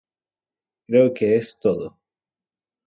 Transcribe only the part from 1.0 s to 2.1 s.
que es todo.